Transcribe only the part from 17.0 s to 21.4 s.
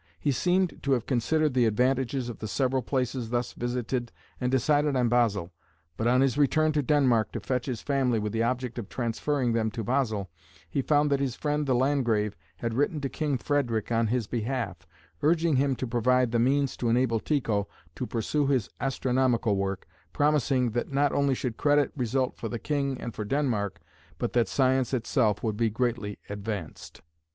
Tycho to pursue his astronomical work, promising that not only